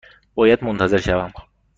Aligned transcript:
باید 0.35 0.63
منتظر 0.63 0.97
شوم؟ 0.99 1.31